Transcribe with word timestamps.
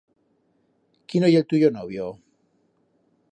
Quíno 1.09 1.27
ye 1.31 1.37
el 1.41 1.47
tuyo 1.51 1.71
novio? 1.77 2.07